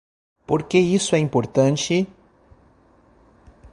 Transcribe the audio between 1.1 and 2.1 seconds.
é importante?